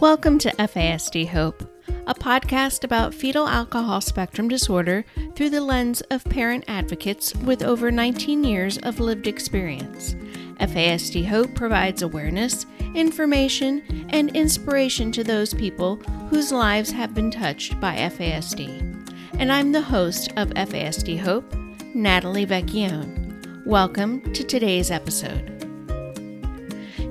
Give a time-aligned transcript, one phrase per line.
[0.00, 1.62] Welcome to FASD Hope,
[2.06, 7.90] a podcast about fetal alcohol spectrum disorder through the lens of parent advocates with over
[7.90, 10.14] 19 years of lived experience.
[10.60, 15.96] FASD Hope provides awareness, information, and inspiration to those people
[16.28, 19.14] whose lives have been touched by FASD.
[19.38, 21.50] And I'm the host of FASD Hope,
[21.94, 23.64] Natalie Vecchione.
[23.64, 25.55] Welcome to today's episode.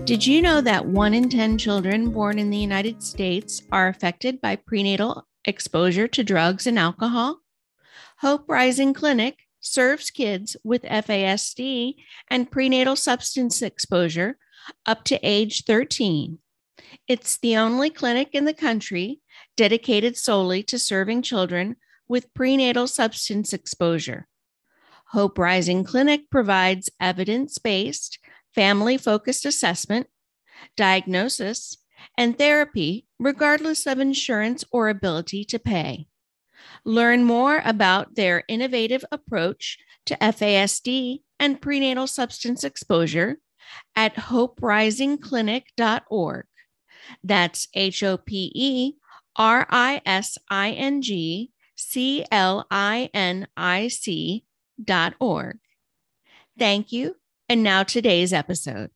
[0.05, 4.39] Did you know that one in 10 children born in the United States are affected
[4.39, 7.39] by prenatal exposure to drugs and alcohol?
[8.19, 11.95] Hope Rising Clinic serves kids with FASD
[12.29, 14.37] and prenatal substance exposure
[14.85, 16.37] up to age 13.
[17.07, 19.21] It's the only clinic in the country
[19.57, 24.27] dedicated solely to serving children with prenatal substance exposure.
[25.07, 28.19] Hope Rising Clinic provides evidence based
[28.55, 30.07] family focused assessment,
[30.77, 31.77] diagnosis,
[32.17, 36.07] and therapy, regardless of insurance or ability to pay.
[36.85, 43.37] Learn more about their innovative approach to FASD and prenatal substance exposure
[43.95, 46.45] at hoperisingclinic.org.
[47.23, 48.93] That's H O P E
[49.35, 54.45] R I S I N G C L I N I C
[54.83, 55.59] dot org.
[56.57, 57.15] Thank you
[57.47, 58.89] and now today's episode.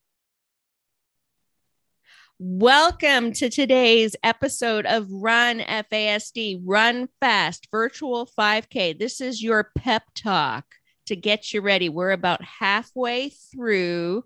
[2.39, 8.97] Welcome to today's episode of Run FASD, Run Fast Virtual 5K.
[8.97, 10.65] This is your pep talk
[11.05, 11.89] to get you ready.
[11.89, 14.23] We're about halfway through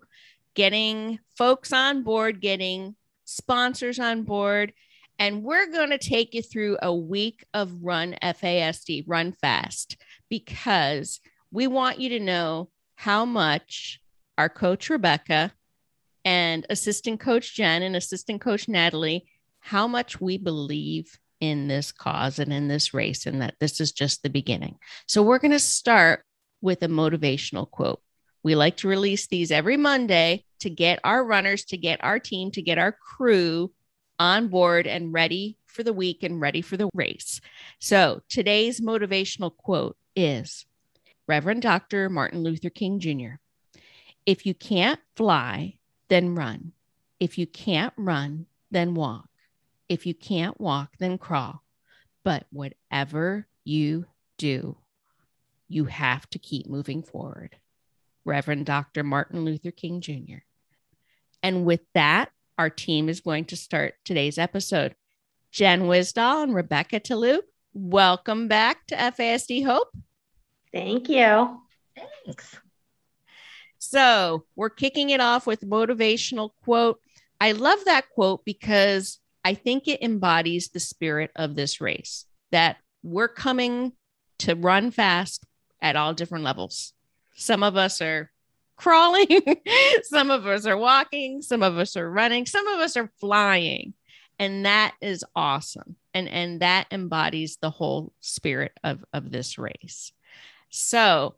[0.54, 2.94] getting folks on board, getting
[3.24, 4.72] sponsors on board,
[5.18, 9.98] and we're going to take you through a week of Run FASD, Run Fast,
[10.30, 14.00] because we want you to know how much
[14.38, 15.52] our coach Rebecca
[16.24, 19.26] and assistant coach Jen and assistant coach Natalie
[19.60, 23.92] how much we believe in this cause and in this race and that this is
[23.92, 24.78] just the beginning.
[25.06, 26.24] So we're going to start
[26.60, 28.00] with a motivational quote.
[28.42, 32.50] We like to release these every Monday to get our runners, to get our team,
[32.52, 33.72] to get our crew
[34.18, 37.40] on board and ready for the week and ready for the race.
[37.80, 40.66] So today's motivational quote is
[41.26, 42.08] Reverend Dr.
[42.08, 43.36] Martin Luther King Jr.
[44.26, 46.72] If you can't fly, then run.
[47.20, 49.28] If you can't run, then walk.
[49.88, 51.62] If you can't walk, then crawl.
[52.22, 54.06] But whatever you
[54.38, 54.76] do,
[55.68, 57.56] you have to keep moving forward.
[58.24, 59.04] Reverend Dr.
[59.04, 60.38] Martin Luther King Jr.
[61.42, 64.94] And with that, our team is going to start today's episode.
[65.50, 67.40] Jen Wisdahl and Rebecca Talou,
[67.74, 69.88] welcome back to FASD Hope.
[70.72, 71.60] Thank you.
[72.24, 72.58] Thanks.
[73.90, 77.00] So we're kicking it off with motivational quote.
[77.40, 82.78] I love that quote because I think it embodies the spirit of this race that
[83.02, 83.92] we're coming
[84.38, 85.44] to run fast
[85.82, 86.94] at all different levels.
[87.34, 88.30] Some of us are
[88.76, 89.26] crawling,
[90.04, 93.92] some of us are walking, some of us are running, some of us are flying.
[94.38, 95.96] And that is awesome.
[96.14, 100.12] And, and that embodies the whole spirit of, of this race.
[100.70, 101.34] So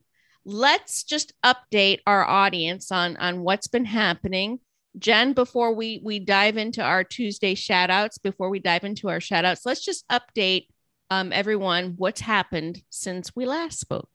[0.47, 4.61] let's just update our audience on on what's been happening.
[4.97, 9.21] Jen before we we dive into our tuesday shout outs before we dive into our
[9.21, 10.69] shout outs let's just update
[11.11, 14.09] um, everyone what's happened since we last spoke.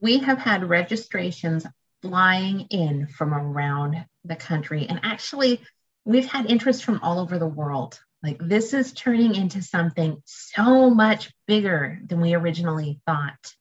[0.00, 1.66] We have had registrations
[2.00, 5.60] flying in from around the country and actually
[6.04, 7.98] we've had interest from all over the world.
[8.22, 13.52] Like this is turning into something so much bigger than we originally thought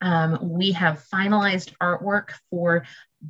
[0.00, 2.84] um, we have finalized artwork for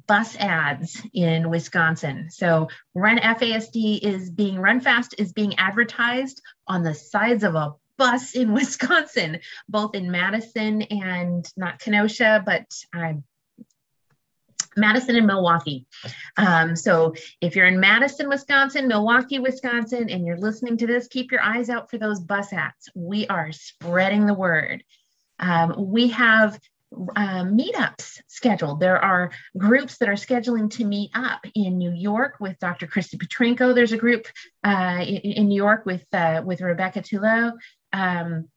[0.07, 2.31] bus ads in Wisconsin.
[2.31, 7.75] So Run FASD is being Run Fast is being advertised on the sides of a
[7.97, 13.15] bus in Wisconsin, both in Madison and not Kenosha, but uh,
[14.77, 15.87] Madison and Milwaukee.
[16.37, 21.33] Um, so if you're in Madison, Wisconsin, Milwaukee, Wisconsin, and you're listening to this, keep
[21.33, 22.89] your eyes out for those bus ads.
[22.95, 24.85] We are spreading the word.
[25.39, 26.59] Um, we have
[27.17, 28.81] um, meetups scheduled.
[28.81, 32.87] There are groups that are scheduling to meet up in New York with Dr.
[32.87, 33.75] Christie Petrenko.
[33.75, 34.27] There's a group
[34.65, 37.53] uh, in, in, New York with uh, with Rebecca Tullo.
[37.93, 38.49] Um,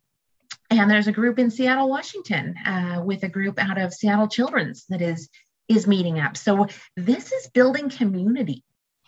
[0.69, 4.85] and there's a group in Seattle, Washington, uh, with a group out of Seattle Children's
[4.87, 5.29] that is
[5.67, 6.37] is meeting up.
[6.37, 8.63] So this is building community.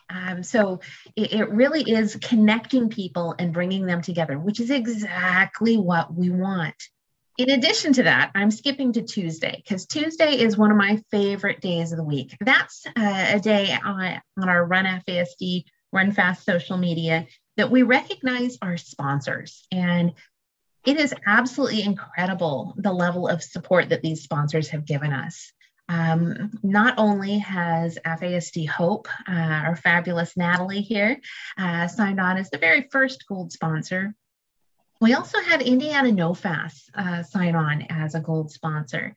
[0.09, 0.81] Um, so
[1.15, 6.29] it, it, really is connecting people and bringing them together, which is exactly what we
[6.29, 6.75] want
[7.38, 11.62] in addition to that, I'm skipping to Tuesday because Tuesday is one of my favorite
[11.62, 12.35] days of the week.
[12.39, 17.27] That's uh, a day on, on our Run FASD, Run Fast social media
[17.57, 19.65] that we recognize our sponsors.
[19.71, 20.13] And
[20.85, 25.51] it is absolutely incredible the level of support that these sponsors have given us.
[25.89, 31.19] Um, not only has FASD Hope, uh, our fabulous Natalie here,
[31.57, 34.15] uh, signed on as the very first gold sponsor,
[35.03, 39.13] we also had Indiana NOFAS uh, sign on as a gold sponsor.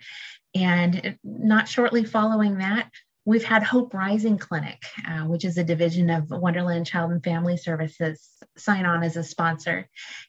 [0.52, 2.90] And not shortly following that,
[3.26, 7.56] We've had Hope Rising Clinic, uh, which is a division of Wonderland Child and Family
[7.56, 8.24] Services,
[8.56, 9.88] sign on as a sponsor.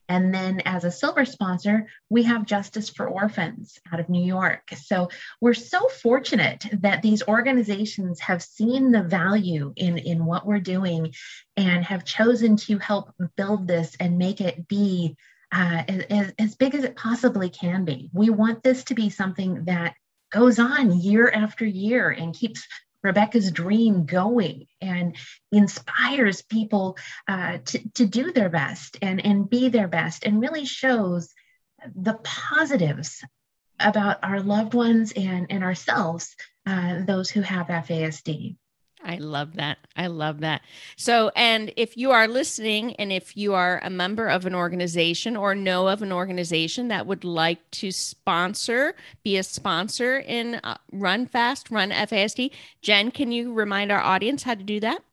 [0.10, 4.72] And then as a silver sponsor, we have Justice for Orphans out of New York.
[4.76, 5.10] So
[5.40, 11.14] we're so fortunate that these organizations have seen the value in, in what we're doing
[11.56, 15.16] and have chosen to help build this and make it be
[15.52, 18.10] uh, as, as big as it possibly can be.
[18.14, 19.96] We want this to be something that
[20.32, 22.68] goes on year after year and keeps
[23.04, 25.16] Rebecca's dream going and
[25.52, 26.98] inspires people
[27.28, 31.34] uh, to, to do their best and, and be their best and really shows
[31.96, 33.24] the positives
[33.80, 36.36] about our loved ones and, and ourselves,
[36.66, 38.58] uh, those who have FASD.
[39.04, 39.78] I love that.
[39.96, 40.62] I love that.
[40.96, 45.38] So, and if you are listening and if you are a member of an organization
[45.38, 50.78] or know of an organization that would like to sponsor, be a sponsor in uh,
[50.92, 52.52] Run Fast, Run FASD,
[52.82, 55.04] Jen, can you remind our audience how to do that?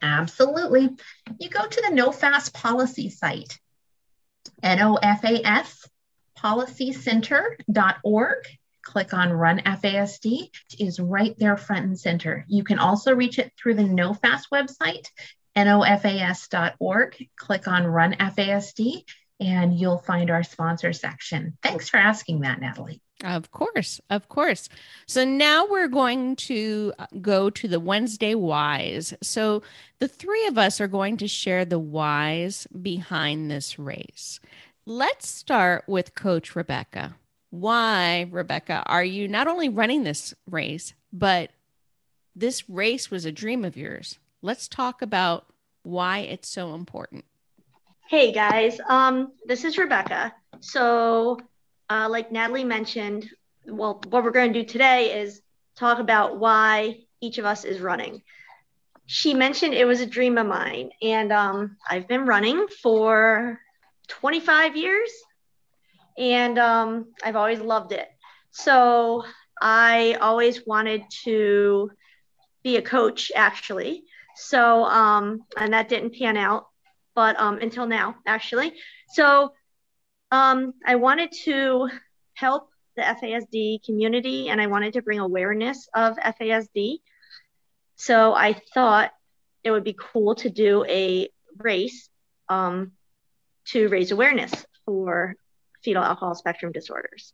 [0.00, 0.90] Absolutely.
[1.38, 3.58] You go to the NOFAS policy site,
[4.62, 5.88] N-O-F-A-S
[6.44, 8.46] policycenter.org
[8.84, 10.50] click on Run FASD.
[10.72, 12.44] It is right there front and center.
[12.48, 15.08] You can also reach it through the NOFAS website,
[15.56, 17.28] nofas.org.
[17.36, 19.04] Click on Run FASD
[19.40, 21.56] and you'll find our sponsor section.
[21.62, 23.00] Thanks for asking that, Natalie.
[23.22, 24.68] Of course, of course.
[25.06, 29.14] So now we're going to uh, go to the Wednesday whys.
[29.22, 29.62] So
[29.98, 34.40] the three of us are going to share the whys behind this race.
[34.84, 37.14] Let's start with Coach Rebecca
[37.54, 41.50] why, Rebecca, are you not only running this race, but
[42.34, 44.18] this race was a dream of yours?
[44.42, 45.46] Let's talk about
[45.84, 47.24] why it's so important.
[48.08, 50.34] Hey guys, um, this is Rebecca.
[50.58, 51.38] So,
[51.88, 53.30] uh, like Natalie mentioned,
[53.66, 55.40] well, what we're going to do today is
[55.76, 58.22] talk about why each of us is running.
[59.06, 63.60] She mentioned it was a dream of mine, and um, I've been running for
[64.08, 65.10] 25 years
[66.18, 68.08] and um, I've always loved it.
[68.50, 69.24] So
[69.60, 71.90] I always wanted to
[72.62, 74.04] be a coach, actually.
[74.36, 76.66] So, um, and that didn't pan out,
[77.14, 78.74] but um, until now, actually.
[79.10, 79.52] So
[80.30, 81.88] um, I wanted to
[82.34, 86.98] help the FASD community and I wanted to bring awareness of FASD.
[87.96, 89.12] So I thought
[89.62, 91.28] it would be cool to do a
[91.58, 92.08] race
[92.48, 92.92] um,
[93.66, 94.52] to raise awareness
[94.84, 95.36] for
[95.84, 97.32] fetal alcohol spectrum disorders.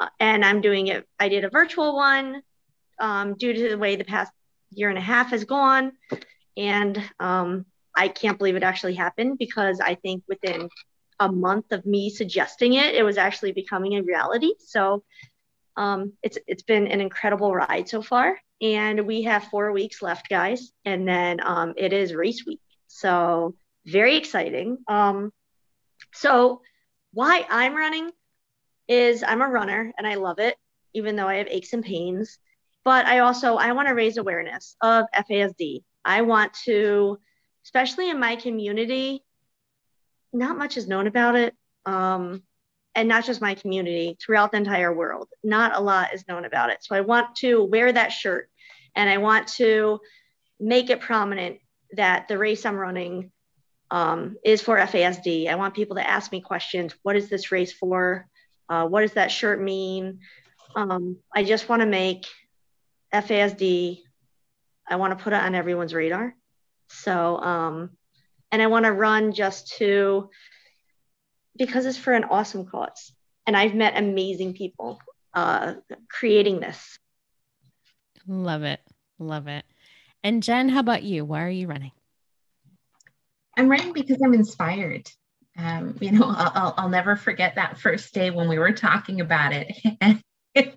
[0.00, 2.42] Uh, and I'm doing it, I did a virtual one
[2.98, 4.32] um, due to the way the past
[4.70, 5.92] year and a half has gone.
[6.56, 10.68] And um, I can't believe it actually happened because I think within
[11.18, 14.54] a month of me suggesting it, it was actually becoming a reality.
[14.58, 15.04] So
[15.76, 20.28] um, it's it's been an incredible ride so far, and we have four weeks left,
[20.28, 22.60] guys, and then um, it is race week.
[22.88, 23.54] So
[23.86, 24.78] very exciting.
[24.88, 25.32] Um,
[26.12, 26.62] so
[27.12, 28.10] why I'm running
[28.88, 30.56] is I'm a runner and I love it,
[30.94, 32.38] even though I have aches and pains.
[32.84, 35.82] But I also I want to raise awareness of FASD.
[36.04, 37.18] I want to,
[37.64, 39.22] especially in my community,
[40.32, 41.54] not much is known about it.
[41.84, 42.42] Um,
[42.94, 45.28] and not just my community, throughout the entire world.
[45.44, 46.78] Not a lot is known about it.
[46.82, 48.50] So I want to wear that shirt
[48.96, 50.00] and I want to
[50.58, 51.58] make it prominent
[51.92, 53.30] that the race I'm running
[53.90, 55.48] um, is for FASD.
[55.48, 56.94] I want people to ask me questions.
[57.02, 58.26] What is this race for?
[58.68, 60.20] Uh, what does that shirt mean?
[60.76, 62.26] Um, I just want to make
[63.12, 64.02] FASD,
[64.88, 66.34] I want to put it on everyone's radar.
[66.88, 67.90] So, um,
[68.52, 70.30] and I want to run just to,
[71.56, 73.12] because it's for an awesome cause.
[73.46, 75.00] And I've met amazing people
[75.34, 75.74] uh,
[76.08, 76.98] creating this.
[78.26, 78.80] Love it.
[79.18, 79.64] Love it.
[80.22, 81.24] And Jen, how about you?
[81.24, 81.92] Why are you running?
[83.60, 85.06] I'm running because I'm inspired.
[85.58, 89.52] Um, you know, I'll, I'll, never forget that first day when we were talking about
[89.52, 90.16] it.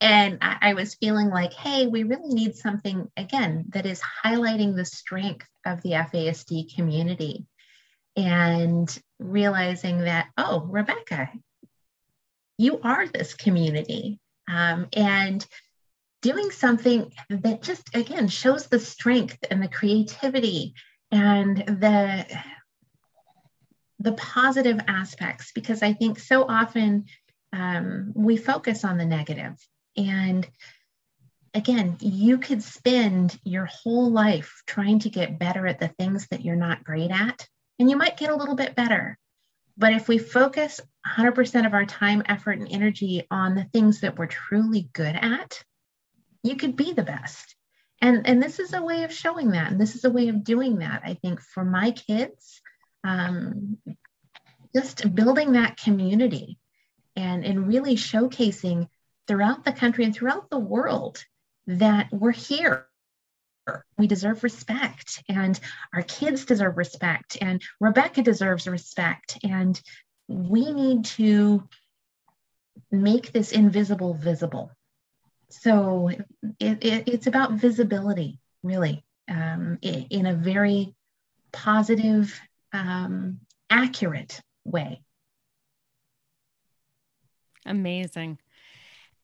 [0.00, 4.76] and I, I was feeling like, hey, we really need something, again, that is highlighting
[4.76, 7.46] the strength of the FASD community.
[8.14, 11.30] And realizing that, oh, Rebecca,
[12.58, 14.20] you are this community.
[14.50, 15.46] Um, and
[16.20, 20.74] doing something that just, again, shows the strength and the creativity
[21.10, 22.26] and the
[24.00, 27.06] the positive aspects because I think so often
[27.52, 29.56] um, we focus on the negative.
[29.96, 30.48] And
[31.54, 36.44] again, you could spend your whole life trying to get better at the things that
[36.44, 37.48] you're not great at,
[37.78, 39.18] and you might get a little bit better.
[39.76, 44.18] But if we focus 100% of our time, effort, and energy on the things that
[44.18, 45.62] we're truly good at,
[46.42, 47.54] you could be the best.
[48.00, 49.72] And, and this is a way of showing that.
[49.72, 51.02] And this is a way of doing that.
[51.04, 52.60] I think for my kids,
[53.04, 53.78] um,
[54.74, 56.58] just building that community
[57.16, 58.88] and, and really showcasing
[59.26, 61.24] throughout the country and throughout the world
[61.66, 62.86] that we're here.
[63.98, 65.60] We deserve respect, and
[65.92, 69.38] our kids deserve respect, and Rebecca deserves respect.
[69.44, 69.78] And
[70.26, 71.68] we need to
[72.90, 74.70] make this invisible visible.
[75.50, 80.94] So it, it, it's about visibility, really, um, in a very
[81.52, 82.38] positive,
[82.72, 83.40] um,
[83.70, 85.02] accurate way.
[87.66, 88.38] Amazing.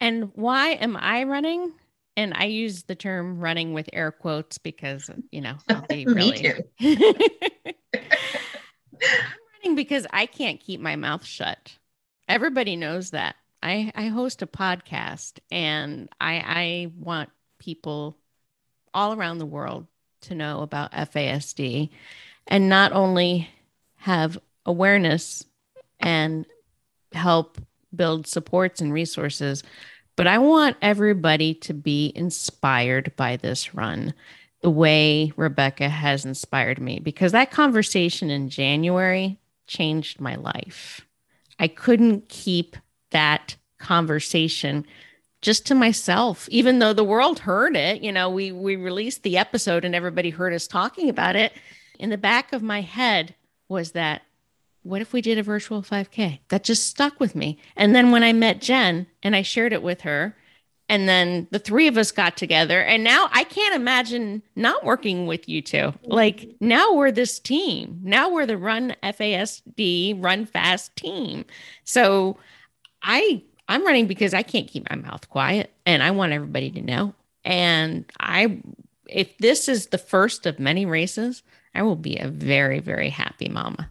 [0.01, 1.73] And why am I running?
[2.17, 6.55] And I use the term running with air quotes because, you know, I'll be really.
[6.81, 7.75] I'm
[9.63, 11.77] running because I can't keep my mouth shut.
[12.29, 13.37] Everybody knows that.
[13.65, 18.19] I, I host a podcast and I, I want people
[18.93, 19.87] all around the world
[20.23, 21.89] to know about FASD
[22.47, 23.49] and not only
[23.97, 25.45] have awareness
[25.99, 26.45] and
[27.13, 27.59] help
[27.95, 29.63] build supports and resources,
[30.15, 34.13] but I want everybody to be inspired by this run
[34.61, 41.07] the way Rebecca has inspired me because that conversation in January changed my life.
[41.59, 42.77] I couldn't keep
[43.15, 44.87] that conversation
[45.41, 49.39] just to myself even though the world heard it you know we we released the
[49.39, 51.53] episode and everybody heard us talking about it
[51.99, 53.35] in the back of my head
[53.69, 54.23] was that
[54.85, 56.41] what if we did a virtual 5K?
[56.51, 57.59] That just stuck with me.
[57.75, 60.37] And then when I met Jen and I shared it with her,
[60.91, 65.27] and then the three of us got together, and now I can't imagine not working
[65.27, 65.95] with you two.
[66.05, 68.01] Like now we're this team.
[68.03, 71.47] Now we're the Run FASD Run Fast team.
[71.85, 72.37] So
[73.05, 76.83] I I'm running because I can't keep my mouth quiet, and I want everybody to
[76.83, 77.15] know.
[77.45, 78.59] And I,
[79.09, 81.43] if this is the first of many races,
[81.75, 83.91] I will be a very very happy mama.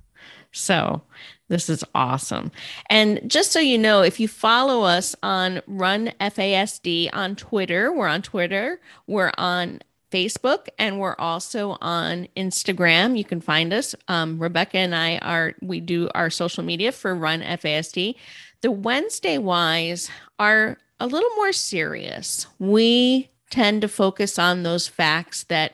[0.51, 1.01] So
[1.49, 2.51] this is awesome.
[2.89, 8.07] And just so you know, if you follow us on Run FASD on Twitter, we're
[8.07, 13.17] on Twitter, we're on Facebook, and we're also on Instagram.
[13.17, 13.95] You can find us.
[14.07, 18.15] Um, Rebecca and I are we do our social media for Run FASD.
[18.63, 22.47] The Wednesday whys are a little more serious.
[22.59, 25.73] We tend to focus on those facts that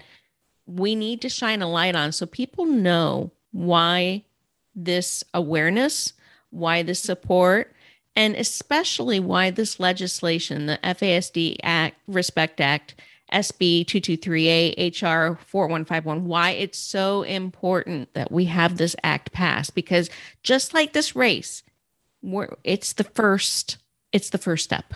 [0.65, 4.23] we need to shine a light on so people know why
[4.73, 6.13] this awareness,
[6.49, 7.75] why this support,
[8.15, 12.95] and especially why this legislation, the FASD Act, Respect Act,
[13.31, 19.75] SB 223A, HR 4151, why it's so important that we have this act passed.
[19.75, 20.09] Because
[20.41, 21.61] just like this race,
[22.63, 23.77] it's the first,
[24.11, 24.93] it's the first step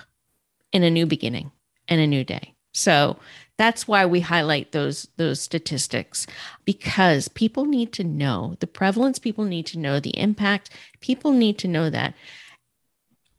[0.71, 1.51] in a new beginning
[1.87, 2.53] and a new day.
[2.73, 3.17] So
[3.57, 6.25] that's why we highlight those those statistics
[6.65, 11.57] because people need to know the prevalence people need to know the impact people need
[11.59, 12.15] to know that.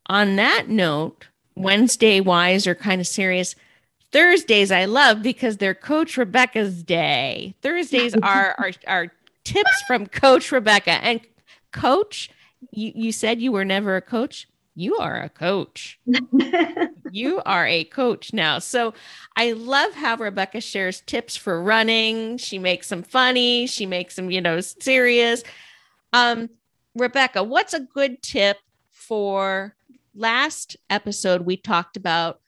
[0.06, 1.26] On that note
[1.56, 3.56] wednesday whys are kind of serious.
[4.12, 7.56] Thursdays i love because they're coach rebecca's day.
[7.60, 9.12] Thursdays are our, our
[9.42, 10.92] tips from coach rebecca.
[10.92, 11.20] And
[11.72, 12.30] coach
[12.72, 16.00] you, you said you were never a coach you are a coach.
[17.10, 18.58] you are a coach now.
[18.58, 18.94] So
[19.36, 22.38] I love how Rebecca shares tips for running.
[22.38, 25.44] She makes them funny, she makes them, you know, serious.
[26.12, 26.50] Um,
[26.96, 28.56] Rebecca, what's a good tip
[28.90, 29.76] for
[30.14, 31.42] last episode?
[31.42, 32.40] We talked about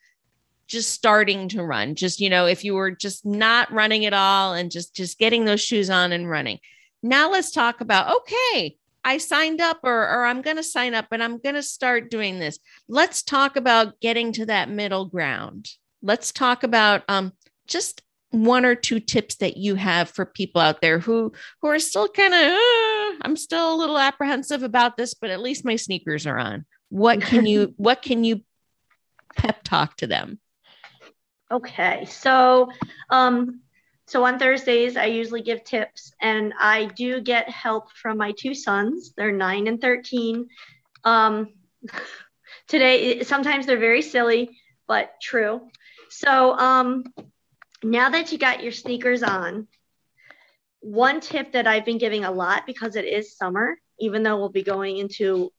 [0.66, 4.52] just starting to run, just, you know, if you were just not running at all
[4.52, 6.58] and just just getting those shoes on and running.
[7.04, 11.06] Now let's talk about okay, I signed up or, or I'm going to sign up
[11.12, 12.58] and I'm going to start doing this.
[12.88, 15.70] Let's talk about getting to that middle ground.
[16.02, 17.32] Let's talk about um,
[17.68, 21.32] just one or two tips that you have for people out there who
[21.62, 25.40] who are still kind of uh, I'm still a little apprehensive about this, but at
[25.40, 26.66] least my sneakers are on.
[26.88, 28.42] What can you what can you
[29.36, 30.40] pep talk to them?
[31.48, 32.70] Okay, so
[33.08, 33.60] um,
[34.06, 38.54] so on Thursdays, I usually give tips, and I do get help from my two
[38.54, 39.12] sons.
[39.16, 40.48] They're nine and 13.
[41.04, 41.48] Um,
[42.68, 45.68] today, sometimes they're very silly, but true.
[46.08, 47.04] So um,
[47.82, 49.66] now that you got your sneakers on,
[50.80, 54.48] one tip that I've been giving a lot because it is summer even though we'll
[54.48, 55.52] be going into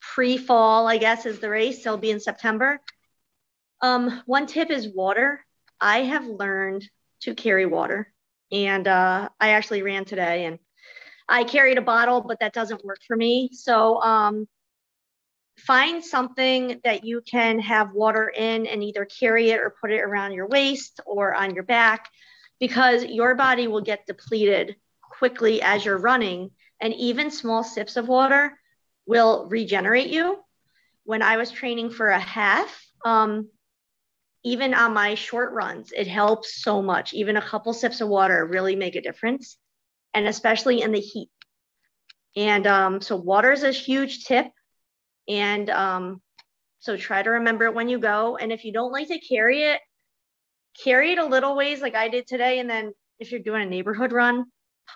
[0.00, 1.84] pre fall, I guess, is the race.
[1.84, 2.80] It'll be in September.
[3.80, 5.44] Um, one tip is water.
[5.80, 6.88] I have learned
[7.24, 8.12] to carry water,
[8.50, 10.58] and uh, I actually ran today and
[11.28, 13.50] I carried a bottle, but that doesn't work for me.
[13.52, 14.46] So um,
[15.58, 20.00] find something that you can have water in and either carry it or put it
[20.00, 22.10] around your waist or on your back
[22.60, 26.50] because your body will get depleted quickly as you're running.
[26.80, 28.58] And even small sips of water
[29.06, 30.38] will regenerate you.
[31.04, 33.48] When I was training for a half, um,
[34.44, 37.14] even on my short runs, it helps so much.
[37.14, 39.56] Even a couple sips of water really make a difference,
[40.12, 41.30] and especially in the heat.
[42.36, 44.46] And um, so, water is a huge tip.
[45.28, 46.20] And um,
[46.78, 48.36] so, try to remember it when you go.
[48.36, 49.80] And if you don't like to carry it,
[50.82, 52.58] carry it a little ways, like I did today.
[52.58, 54.44] And then, if you're doing a neighborhood run,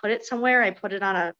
[0.01, 0.61] put it somewhere.
[0.61, 1.33] I put it on a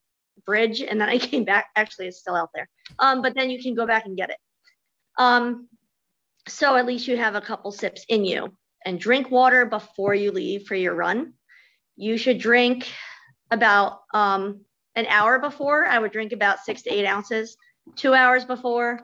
[0.45, 1.67] bridge and then I came back.
[1.75, 2.67] Actually, it's still out there.
[2.97, 4.37] Um, but then you can go back and get it.
[5.17, 5.68] Um,
[6.47, 8.53] so at least you have a couple sips in you
[8.85, 11.33] and drink water before you leave for your run.
[11.95, 12.91] You should drink
[13.51, 14.61] about um,
[14.95, 15.85] an hour before.
[15.85, 17.57] I would drink about six to eight ounces,
[17.95, 19.01] two hours before,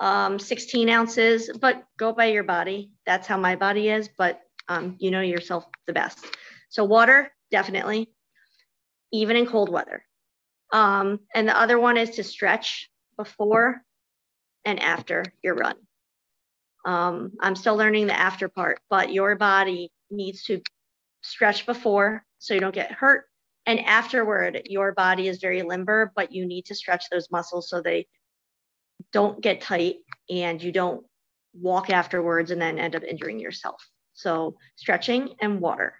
[0.00, 2.92] um, 16 ounces, but go by your body.
[3.06, 6.24] That's how my body is, but um, you know yourself the best.
[6.70, 8.10] So, water, definitely,
[9.12, 10.04] even in cold weather.
[10.72, 13.82] Um, and the other one is to stretch before
[14.64, 15.76] and after your run.
[16.84, 20.60] Um, I'm still learning the after part, but your body needs to
[21.22, 23.24] stretch before so you don't get hurt.
[23.66, 27.80] And afterward, your body is very limber, but you need to stretch those muscles so
[27.80, 28.06] they
[29.12, 29.96] don't get tight
[30.28, 31.04] and you don't
[31.54, 33.82] walk afterwards and then end up injuring yourself.
[34.12, 35.94] So, stretching and water.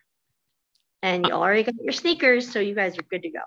[1.03, 3.41] And you already got your sneakers, so you guys are good to go.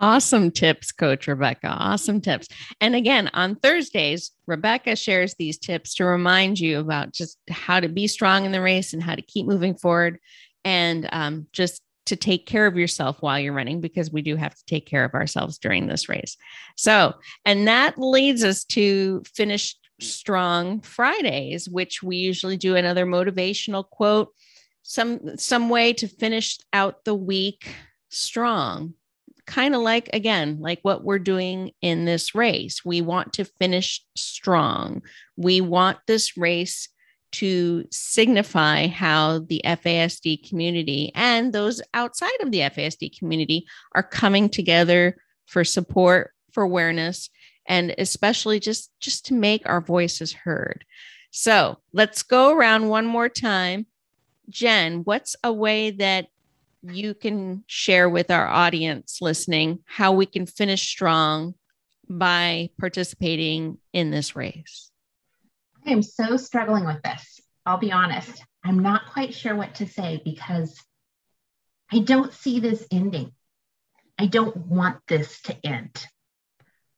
[0.00, 1.66] Awesome tips, Coach Rebecca.
[1.68, 2.46] Awesome tips.
[2.80, 7.88] And again, on Thursdays, Rebecca shares these tips to remind you about just how to
[7.88, 10.20] be strong in the race and how to keep moving forward
[10.64, 14.54] and um, just to take care of yourself while you're running because we do have
[14.54, 16.36] to take care of ourselves during this race.
[16.76, 23.84] So, and that leads us to finish strong Fridays, which we usually do another motivational
[23.88, 24.32] quote,
[24.82, 27.68] some some way to finish out the week
[28.10, 28.94] strong
[29.48, 32.84] kind of like, again, like what we're doing in this race.
[32.84, 35.02] We want to finish strong.
[35.36, 36.88] We want this race
[37.32, 44.48] to signify how the FASD community and those outside of the FASD community are coming
[44.48, 47.30] together for support, for awareness,
[47.66, 50.84] and especially just just to make our voices heard.
[51.30, 53.86] So let's go around one more time.
[54.48, 56.28] Jen, what's a way that
[56.92, 61.54] you can share with our audience listening how we can finish strong
[62.08, 64.90] by participating in this race?
[65.86, 67.40] I am so struggling with this.
[67.64, 68.42] I'll be honest.
[68.64, 70.78] I'm not quite sure what to say because
[71.92, 73.32] I don't see this ending.
[74.18, 76.06] I don't want this to end.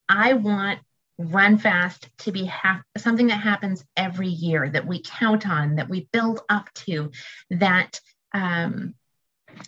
[0.08, 0.80] I want
[1.18, 5.88] Run Fast to be ha- something that happens every year that we count on, that
[5.88, 7.10] we build up to,
[7.50, 8.00] that
[8.32, 8.94] um,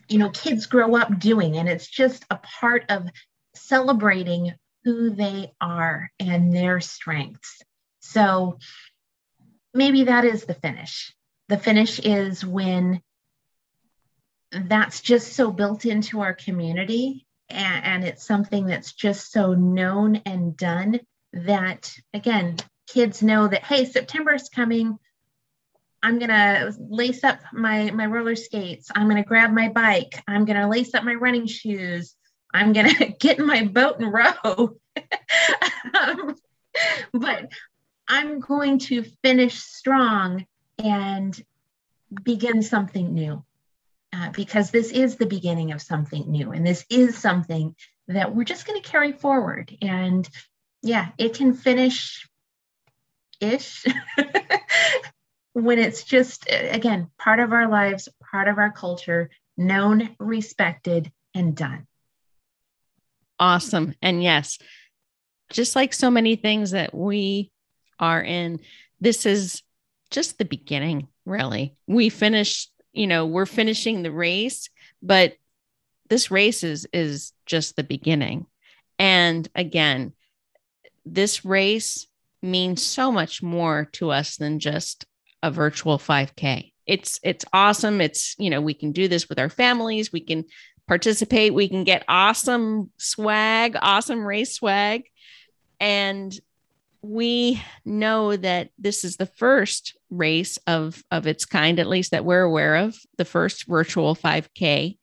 [0.08, 3.08] you know kids grow up doing and it's just a part of
[3.54, 7.62] celebrating who they are and their strengths.
[8.00, 8.58] So
[9.72, 11.14] maybe that is the finish.
[11.48, 13.00] The finish is when
[14.50, 20.16] that's just so built into our community and, and it's something that's just so known
[20.26, 21.00] and done
[21.32, 24.98] that again kids know that hey september is coming
[26.02, 28.90] I'm gonna lace up my my roller skates.
[28.94, 30.22] I'm gonna grab my bike.
[30.26, 32.16] I'm gonna lace up my running shoes.
[32.52, 34.76] I'm gonna get in my boat and row.
[35.94, 36.36] um,
[37.12, 37.52] but
[38.08, 40.44] I'm going to finish strong
[40.78, 41.40] and
[42.24, 43.44] begin something new.
[44.14, 47.74] Uh, because this is the beginning of something new and this is something
[48.08, 50.28] that we're just going to carry forward and
[50.82, 52.28] yeah it can finish
[53.40, 53.86] ish
[55.52, 61.54] when it's just again part of our lives part of our culture known respected and
[61.54, 61.86] done.
[63.38, 63.94] Awesome.
[64.02, 64.58] And yes
[65.50, 67.50] just like so many things that we
[67.98, 68.58] are in
[69.00, 69.62] this is
[70.10, 71.76] just the beginning really.
[71.86, 74.68] We finish you know we're finishing the race
[75.02, 75.34] but
[76.08, 78.46] this race is is just the beginning.
[78.98, 80.12] And again
[81.04, 82.06] this race
[82.42, 85.04] means so much more to us than just
[85.42, 86.72] a virtual 5K.
[86.86, 88.00] It's it's awesome.
[88.00, 90.44] It's, you know, we can do this with our families, we can
[90.86, 91.54] participate.
[91.54, 95.04] We can get awesome swag, awesome race swag.
[95.80, 96.38] And
[97.02, 102.24] we know that this is the first race of of its kind, at least that
[102.24, 104.98] we're aware of, the first virtual 5K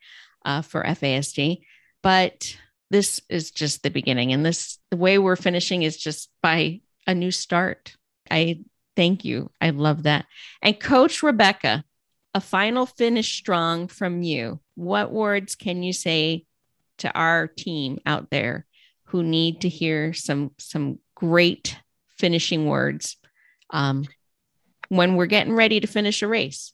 [0.46, 1.62] uh, for FASD.
[2.02, 2.56] But
[2.90, 7.14] this is just the beginning, and this the way we're finishing is just by a
[7.14, 7.96] new start.
[8.32, 8.62] I
[9.00, 9.50] thank you.
[9.62, 10.26] I love that.
[10.62, 11.86] And Coach Rebecca,
[12.34, 14.60] a final finish strong from you.
[14.76, 16.46] What words can you say
[16.98, 18.66] to our team out there
[19.06, 21.78] who need to hear some some great
[22.18, 23.16] finishing words
[23.70, 24.04] um,
[24.90, 26.74] when we're getting ready to finish a race?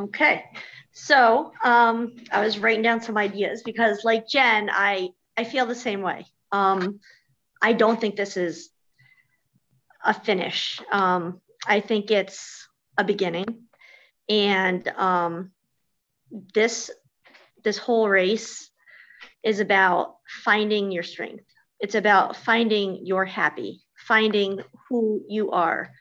[0.00, 0.46] Okay.
[0.90, 5.76] So um, I was writing down some ideas because, like Jen, I I feel the
[5.76, 6.26] same way.
[6.50, 6.98] Um,
[7.62, 8.70] I don't think this is
[10.04, 10.80] a finish.
[10.92, 13.64] Um, I think it's a beginning,
[14.28, 15.52] and um,
[16.54, 16.90] this
[17.62, 18.70] this whole race
[19.42, 21.44] is about finding your strength.
[21.78, 25.92] It's about finding your happy, finding who you are,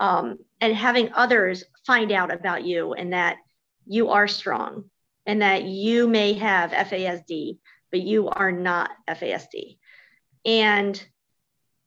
[0.00, 3.36] um, and having others find out about you and that
[3.86, 4.84] you are strong
[5.26, 7.58] and that you may have FASD,
[7.90, 9.78] but you are not FASD.
[10.44, 11.02] And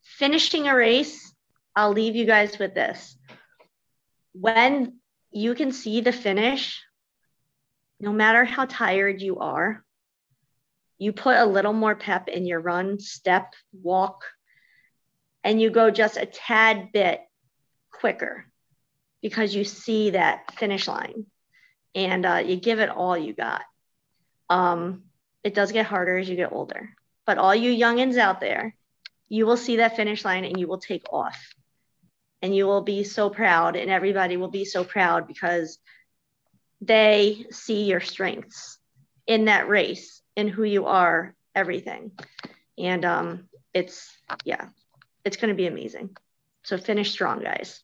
[0.03, 1.33] finishing a race,
[1.75, 3.17] I'll leave you guys with this.
[4.33, 4.99] When
[5.31, 6.81] you can see the finish,
[7.99, 9.83] no matter how tired you are,
[10.97, 14.23] you put a little more pep in your run, step, walk,
[15.43, 17.21] and you go just a tad bit
[17.91, 18.45] quicker
[19.21, 21.25] because you see that finish line
[21.93, 23.63] and uh, you give it all you got.
[24.49, 25.03] Um,
[25.43, 26.91] it does get harder as you get older,
[27.25, 28.75] but all you youngins out there,
[29.27, 31.37] you will see that finish line and you will take off
[32.45, 35.79] and you will be so proud and everybody will be so proud because
[36.79, 38.77] they see your strengths
[39.25, 42.11] in that race in who you are everything
[42.77, 44.67] and um it's yeah
[45.23, 46.15] it's going to be amazing
[46.61, 47.81] so finish strong guys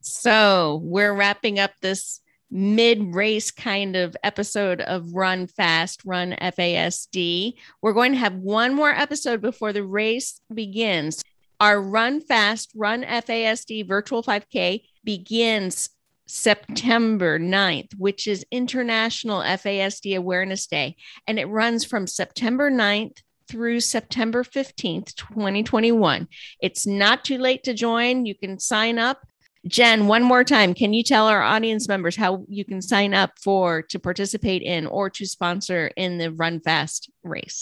[0.00, 2.20] so we're wrapping up this
[2.50, 7.54] mid race kind of episode of Run Fast, Run FASD.
[7.82, 11.24] We're going to have one more episode before the race begins.
[11.60, 15.88] Our Run Fast, Run FASD virtual 5K begins
[16.26, 20.96] September 9th, which is International FASD Awareness Day.
[21.26, 26.28] And it runs from September 9th through September 15th, 2021.
[26.60, 28.26] It's not too late to join.
[28.26, 29.26] You can sign up.
[29.66, 33.32] Jen, one more time, can you tell our audience members how you can sign up
[33.42, 37.60] for to participate in or to sponsor in the Run Fast race?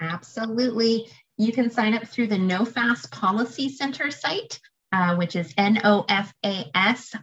[0.00, 1.06] Absolutely.
[1.42, 4.60] You can sign up through the NOFAS Policy Center site,
[4.92, 7.16] uh, which is NOFAS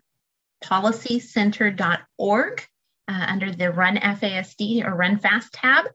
[0.62, 2.68] policycenter.org
[3.08, 5.86] uh, under the Run FASD or Run Fast tab.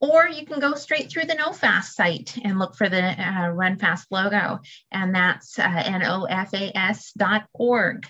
[0.00, 3.78] Or you can go straight through the NOFAS site and look for the uh, Run
[3.78, 4.58] Fast logo,
[4.90, 5.84] and that's uh,
[6.42, 8.06] nofas.org.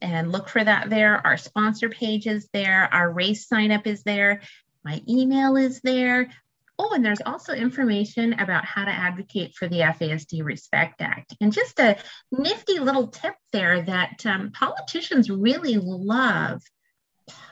[0.00, 1.20] And look for that there.
[1.26, 2.88] Our sponsor page is there.
[2.90, 4.40] Our race sign up is there.
[4.86, 6.30] My email is there.
[6.78, 11.34] Oh, and there's also information about how to advocate for the FASD Respect Act.
[11.40, 11.96] And just a
[12.30, 16.60] nifty little tip there that um, politicians really love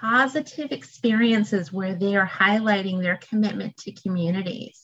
[0.00, 4.82] positive experiences where they are highlighting their commitment to communities.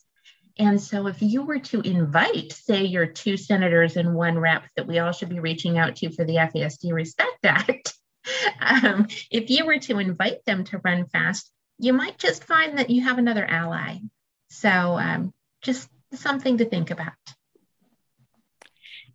[0.58, 4.86] And so, if you were to invite, say, your two senators and one rep that
[4.86, 7.94] we all should be reaching out to for the FASD Respect Act,
[8.60, 12.90] um, if you were to invite them to run fast, you might just find that
[12.90, 13.98] you have another ally
[14.50, 15.32] so um,
[15.62, 17.12] just something to think about.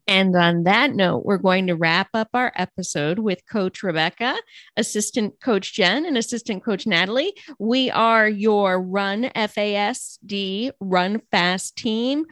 [0.08, 4.36] And on that note, we're going to wrap up our episode with Coach Rebecca,
[4.78, 7.34] Assistant Coach Jen, and Assistant Coach Natalie.
[7.58, 12.26] We are your Run FASD Run Fast team.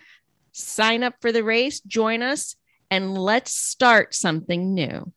[0.51, 2.55] Sign up for the race, join us,
[2.91, 5.11] and let's start something new.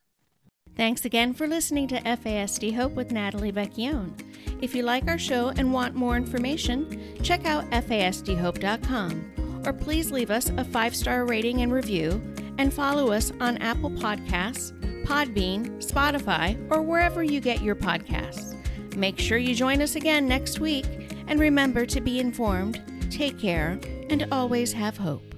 [0.77, 4.13] Thanks again for listening to FASD Hope with Natalie Vecchione.
[4.61, 10.29] If you like our show and want more information, check out fasdhope.com or please leave
[10.29, 12.21] us a five star rating and review
[12.59, 14.71] and follow us on Apple Podcasts,
[15.03, 18.55] Podbean, Spotify, or wherever you get your podcasts.
[18.95, 20.85] Make sure you join us again next week
[21.27, 23.79] and remember to be informed, take care,
[24.11, 25.36] and always have hope.